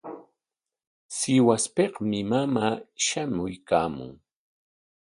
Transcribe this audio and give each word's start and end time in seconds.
Sihuaspikmi 1.17 2.19
maman 2.29 2.73
shamuykaamun. 3.05 4.11